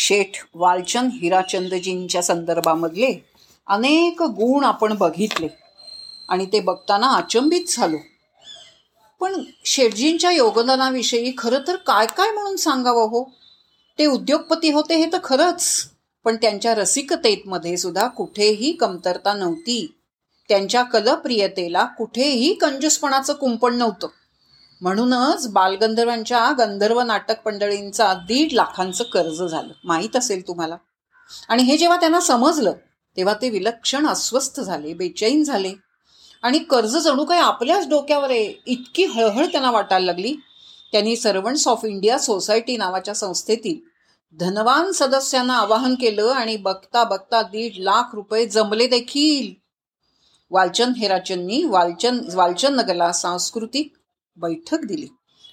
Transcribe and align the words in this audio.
शेठ 0.00 0.44
वालचंद 0.54 1.10
हिराचंदजींच्या 1.12 2.22
संदर्भामधले 2.22 3.26
अनेक 3.66 4.22
गुण 4.22 4.64
आपण 4.64 4.94
बघितले 4.94 5.48
आणि 6.28 6.46
ते 6.46 6.60
बघताना 6.60 7.06
अचंबित 7.06 7.60
झालो. 7.68 7.96
पण 9.20 9.42
शेठजींच्या 9.64 10.30
योगदानाविषयी 10.30 11.32
खरं 11.38 11.58
तर 11.68 11.76
काय 11.76 12.06
काय 12.06 12.30
म्हणून 12.30 12.56
सांगावं 12.56 13.02
हो? 13.02 13.24
ते 13.98 14.06
उद्योगपती 14.06 14.70
होते 14.70 14.96
हे 14.96 15.12
तर 15.12 15.18
खरंच 15.24 15.88
पण 16.24 16.36
त्यांच्या 16.36 16.74
रसिकतेमध्ये 16.74 17.76
सुद्धा 17.76 18.06
कुठेही 18.06 18.72
कमतरता 18.72 19.34
नव्हती. 19.34 19.94
त्यांच्या 20.48 20.82
कलप्रियतेला 20.82 21.84
कुठेही 21.84 22.54
कंजूसपणाचं 22.54 23.32
कुंपण 23.32 23.76
नव्हतं. 23.76 24.06
म्हणूनच 24.80 25.48
बालगंधर्वांच्या 25.48 26.52
गंधर्व 26.58 27.00
नाटक 27.00 27.34
मंडळींचा 27.46 28.14
दीड 28.14 28.52
लाखांचं 28.52 29.04
कर्ज 29.04 29.42
झालं. 29.42 29.72
माहीत 29.84 30.16
असेल 30.16 30.48
तुम्हाला? 30.48 30.76
आणि 31.48 31.62
हे 31.62 31.76
जेव्हा 31.76 32.00
त्यांना 32.00 32.20
समजलं 32.20 32.72
तेव्हा 33.16 33.34
ते 33.34 33.50
विलक्षण 33.50 34.06
अस्वस्थ 34.06 34.60
झाले 34.60 34.94
बेचैन 34.94 35.44
झाले. 35.44 35.72
आणि 36.42 36.58
कर्ज 36.58 36.96
जणू 36.96 37.24
काही 37.24 37.40
आपल्याच 37.40 37.88
डोक्यावर 37.88 38.30
आहे. 38.30 38.62
इतकी 38.66 39.04
हळहळ 39.04 39.46
त्यांना 39.46 39.70
वाटायला 39.70 40.06
लागली. 40.06 40.34
त्यांनी 40.92 41.16
सर्वंट्स 41.16 41.68
ऑफ 41.68 41.80
इंडिया 41.84 42.18
सोसायटी 42.18 42.76
नावाच्या 42.76 43.14
संस्थेतील 43.14 43.90
धनवान 44.40 44.92
सदस्यांना 44.92 45.56
आवाहन 45.58 45.94
केलं 45.94 46.26
आणि 46.26 46.56
बघता 46.56 47.04
बघता 47.04 47.42
दीड 47.42 47.72
लाख 47.78 48.02
रुपये 48.14 48.46
जमले 48.46 48.86
देखील. 48.86 49.60
वालचंद 50.50 50.96
हेराचंदनी 50.96 51.64
वालचंद 51.64 52.34
वालचंद 52.34 52.80
नगरला 52.80 53.12
सांस्कृतिक 53.12 53.92
बैठक 54.40 54.78
दिली. 54.84 55.06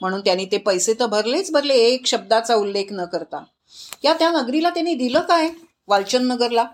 म्हणून 0.00 0.20
त्यांनी 0.20 0.44
ते 0.44 0.58
पैसे 0.58 0.94
तर 0.94 1.06
भरलेच 1.06 1.52
भरले 1.52 1.74
एक 1.74 2.06
शब्दाचा 2.06 2.54
उल्लेख 2.54 2.84
न 2.90 3.04
करता. 3.04 3.44
या 4.04 4.14
त्या 4.14 4.30
नगरीला 4.30 4.70
त्यांनी 4.70 4.94
दिलं 4.94 5.20
काय? 5.20 5.50
वालचंद 5.88 6.32
नगरला. 6.32 6.64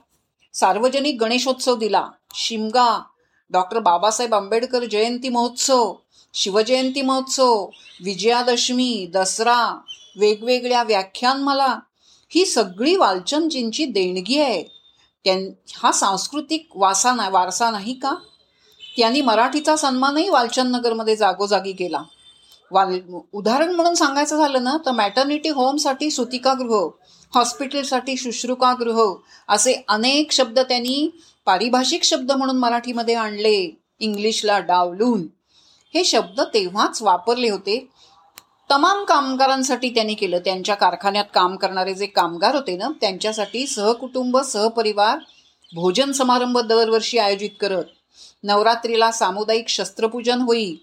सार्वजनिक 0.55 1.21
गणेशोत्सव 1.21 1.77
दिला. 1.77 2.09
शिमगा. 2.35 3.03
डॉक्टर 3.51 3.79
बाबासाहेब 3.79 4.35
आंबेडकर 4.35 4.85
जयंती 4.85 5.29
महोत्सव. 5.29 5.95
शिवजयंती 6.35 7.03
महोत्सव. 7.03 7.67
विजयादशमी 8.05 9.11
दसरा. 9.13 9.79
वेगवेगळ्या 10.17 10.83
व्याख्यानमाला. 10.83 11.79
ही 12.29 12.47
सगळी 12.47 12.97
वालचंदजींची 12.97 13.85
देणगी 13.85 14.41
आहे. 14.41 14.63
त्यां 15.25 15.51
हा 15.75 15.93
सांस्कृतिक 15.93 16.69
वासा 16.75 17.15
ना 17.15 17.29
वारसा 17.29 17.70
नाही 17.70 17.95
का? 17.95 18.15
त्यांनी 18.97 19.20
मराठीचा 19.20 19.77
सन्मानही 19.77 20.28
वालचंदनगरमध्ये 20.28 21.16
जागोजागी 21.16 21.72
केला. 21.72 22.02
वाल 22.70 23.00
उदाहरण 23.33 23.70
म्हणून 23.70 23.94
सांगायचं 23.94 24.36
झालं 24.36 24.64
ना 24.64 24.77
तर 24.86 24.91
मॅटर्निटी 24.91 25.48
होमसाठी 25.48 26.11
सुतिकागृह 26.11 26.89
हॉस्पिटलसाठी 27.34 28.17
शुश्रुकागृह 28.17 29.14
असे 29.48 29.84
अनेक 29.89 30.33
शब्द 30.33 30.58
त्यांनी 30.58 31.20
पारिभाषिक 31.47 32.02
शब्द 32.02 32.33
म्हणून 32.33 32.56
मराठीमध्ये 32.56 33.14
आणले. 33.14 33.78
इंग्लिशला 33.98 34.58
डावलून. 34.58 35.27
हे 35.94 36.05
शब्द 36.05 36.41
तेव्हाच 36.41 37.02
वापरले 37.02 37.48
होते. 37.48 37.89
तमाम 38.70 39.05
कामगारांसाठी 39.05 39.91
त्यांनी 39.91 40.14
केलं. 40.14 40.39
त्यांच्या 40.39 40.74
कारखान्यात 40.74 41.24
काम 41.34 41.56
करणारे 41.56 41.94
जे 41.94 42.06
कामगार 42.06 42.55
होते 42.55 42.77
ना 42.77 42.89
त्यांच्यासाठी 43.00 43.67
सहकुटुंब 43.67 44.39
सहपरिवार 44.39 45.19
भोजन 45.74 46.12
समारंभ 46.12 46.58
दरवर्षी 46.58 47.19
आयोजित 47.19 47.50
करत. 47.61 47.84
नवरात्रीला 48.45 49.12
सामुदायिक 49.12 49.69
शस्त्रपूजन 49.69 50.41
होई 50.41 50.77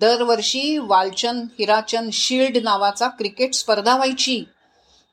दरवर्षी 0.00 0.78
वालचंद 0.78 1.46
हिराचंद 1.58 2.10
शिल्ड 2.12 2.56
नावाचा 2.64 3.08
क्रिकेट 3.08 3.54
स्पर्धा 3.54 3.96
व्हायची. 3.96 4.44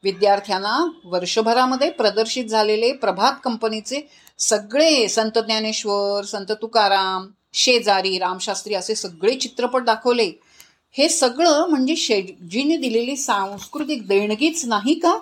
विद्यार्थ्यांना 0.03 0.91
वर्षभरामध्ये 1.03 1.89
प्रदर्शित 1.89 2.45
झालेले 2.45 2.91
प्रभात 2.91 3.33
कंपनीचे 3.43 4.09
सगळे 4.39 5.07
संत 5.07 5.39
ज्ञानेश्वर 5.39 6.25
संत 6.25 6.51
तुकाराम 6.51 7.27
शेजारी 7.53 8.17
रामशास्त्री 8.17 8.73
असे 8.73 8.95
सगळे 8.95 9.35
चित्रपट 9.35 9.83
दाखवले. 9.83 10.31
हे 10.91 11.09
सगळं 11.09 11.67
म्हणजे 11.67 11.95
शेजीने 11.95 12.77
दिलेली 12.77 13.17
सांस्कृतिक 13.17 14.07
देणगीच 14.07 14.65
नाही 14.65 14.93
का? 14.93 15.17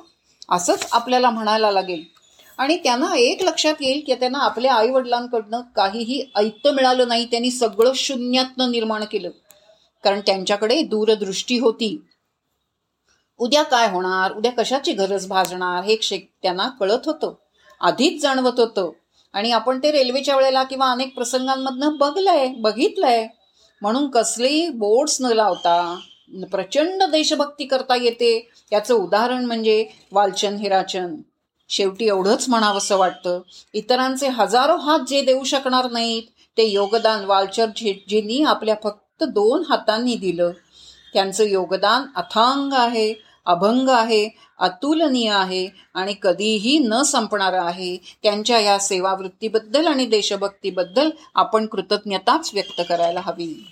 असंच 0.50 0.88
आपल्याला 0.92 1.30
म्हणायला 1.30 1.72
लागेल. 1.72 2.15
आणि 2.58 2.78
त्यांना 2.78 3.16
एक 3.18 3.44
लक्षात 3.44 3.74
येईल 3.82 4.04
की 4.06 4.16
त्यांना 4.16 4.40
आपल्या 4.40 4.74
आई 4.74 4.90
वडिलांकडनं 4.90 5.62
काहीही 5.76 6.32
ऐत्य 6.36 6.72
मिळालं 6.72 7.08
नाही. 7.08 7.26
त्यांनी 7.26 7.52
सगळं 7.52 7.92
शून्यातनं 7.96 8.72
निर्माण 8.72 9.04
केलं. 9.04 9.30
कारण 10.04 10.20
त्यांच्याकडे 10.20 10.82
दूरदृष्टी 10.82 11.60
होती. 11.60 12.02
उद्या 13.38 13.64
काय 13.64 13.92
होणार? 13.92 14.34
उद्या 14.34 14.52
कशाची 14.52 14.94
गरज 14.94 15.28
भाजणार 15.28 15.84
हे 15.84 15.96
क्षे 15.96 16.18
त्यांना 16.18 16.70
कळत 16.70 17.00
होतं. 17.06 17.34
आधीच 17.82 18.22
जाणवत 18.22 18.60
होतं. 18.60 18.92
आणि 19.34 19.52
आपण 19.52 19.80
ते 19.84 19.92
रेल्वेच्या 19.92 20.36
वेळेला 20.36 20.64
किंवा 20.64 20.92
अनेक 20.92 21.16
प्रसंगांमधनं 21.16 21.98
बघलंय 21.98 22.48
बघितलंय. 22.48 23.28
म्हणून 23.82 24.10
कसलेही 24.10 24.70
बोर्ड्स 24.70 25.22
न 25.22 25.26
लावता 25.26 26.00
प्रचंड 26.52 27.04
देशभक्ती 27.04 27.66
करता 27.66 27.96
येते. 27.96 28.50
याचं 28.72 28.94
उदाहरण 28.94 29.46
म्हणजे 29.46 29.88
वालचंद 30.12 30.60
हिराचंद. 30.60 31.18
शेवटी 31.70 32.08
एवढंच 32.08 32.50
म्हणावंसं 32.50 32.98
वाटतं. 32.98 33.42
इतरांचे 33.74 34.28
हजारो 34.28 34.78
हात 34.78 35.00
जे 35.08 35.22
देऊ 35.22 35.44
शकणार 35.44 35.92
नाहीत 35.92 36.24
ते 36.58 36.64
योगदान 36.64 37.26
वालचर 37.26 37.66
झेटजींनी 37.78 38.44
आपल्या 38.44 38.76
फक्त 38.84 39.24
दोन 39.24 39.64
हातांनी 39.70 40.16
दिलं. 40.16 40.52
त्यांचं 41.14 41.44
योगदान 41.44 42.04
अथांग 42.16 42.74
आहे 42.74 43.14
अभंग 43.46 43.90
आहे 43.90 44.30
अतुलनीय 44.60 45.30
आहे 45.30 45.70
आणि 45.94 46.14
कधीही 46.22 46.80
न 46.80 47.02
संपणारं 47.02 47.62
आहे. 47.62 47.98
त्यांच्या 48.24 48.60
या 48.60 48.80
सेवावृत्तीबद्दल 48.80 49.88
आणि 49.88 50.06
देशभक्तीबद्दल 50.06 51.10
आपण 51.36 51.66
कृतज्ञताच 51.66 52.52
व्यक्त 52.54 52.82
करायला 52.90 53.22
हवी. 53.22 53.68